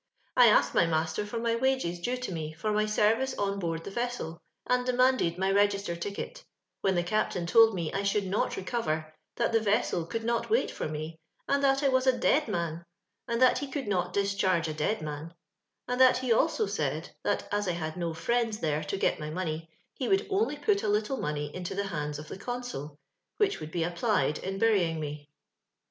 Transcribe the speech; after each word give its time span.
I 0.35 0.47
asked 0.47 0.73
my 0.73 0.87
master 0.87 1.27
for 1.27 1.37
my 1.37 1.55
wages 1.55 1.99
due 1.99 2.17
to 2.17 2.31
me, 2.31 2.53
for 2.53 2.71
my 2.73 2.87
service 2.87 3.35
on 3.37 3.59
board 3.59 3.83
the 3.83 3.91
vessel, 3.91 4.41
and 4.65 4.83
deniable* 4.83 5.27
I 5.35 5.37
my 5.37 5.51
register 5.51 5.95
ticket; 5.95 6.43
when 6.81 6.95
the 6.95 7.03
captain 7.03 7.45
told 7.45 7.75
mo 7.75 7.87
I 7.93 8.01
should 8.01 8.25
not 8.25 8.55
recover, 8.57 9.13
that 9.35 9.51
tho 9.51 9.59
vessel 9.59 10.07
could 10.07 10.23
not 10.23 10.49
wait 10.49 10.79
lor 10.79 10.89
me, 10.89 11.19
and 11.47 11.63
that 11.63 11.83
I 11.83 11.89
was 11.89 12.07
a 12.07 12.17
dead 12.17 12.47
man, 12.47 12.83
and 13.27 13.39
that 13.43 13.59
ho 13.59 13.67
couJd 13.67 13.85
not 13.85 14.11
ditichargu 14.11 14.69
a 14.69 14.73
duid 14.73 15.03
man; 15.03 15.35
and 15.87 16.01
that 16.01 16.17
he 16.17 16.33
also 16.33 16.65
said, 16.65 17.11
that 17.23 17.47
as 17.51 17.67
I 17.67 17.75
liad 17.75 17.95
no 17.95 18.09
Irieuds 18.13 18.59
there 18.59 18.83
to 18.83 18.97
got 18.97 19.19
my 19.19 19.29
money, 19.29 19.69
he 19.93 20.07
would 20.07 20.25
only 20.31 20.57
Ptit 20.57 20.83
a 20.83 20.87
little 20.87 21.17
money 21.17 21.53
into 21.55 21.75
tho 21.75 21.83
hands 21.83 22.17
of 22.17 22.27
the 22.27 22.39
consul, 22.39 22.97
which 23.37 23.59
would 23.59 23.69
be 23.69 23.81
appUed 23.81 24.39
in 24.39 24.57
bur> 24.57 24.71
iijg 24.71 24.97
me. 24.97 25.29